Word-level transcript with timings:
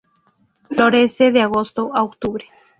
Florece 0.71 1.31
de 1.31 1.41
agosto 1.43 1.91
a 1.93 2.01
octubre. 2.01 2.49